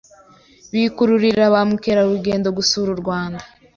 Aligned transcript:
bikururira 0.71 1.43
ba 1.53 1.61
mukerarugendo 1.69 2.47
gusura 2.57 2.89
u 2.95 2.97
Rwanda. 3.01 3.43